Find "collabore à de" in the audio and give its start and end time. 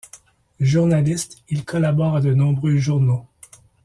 1.63-2.33